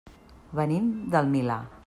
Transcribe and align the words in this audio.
Venim 0.59 0.89
del 1.17 1.31
Milà. 1.37 1.61